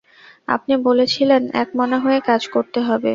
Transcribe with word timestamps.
আপনি 0.47 0.73
বলেছিলেন 0.87 1.41
একমনা 1.55 1.97
হয়ে 1.99 2.19
কাজ 2.29 2.41
করতে 2.47 2.79
হবে। 2.87 3.09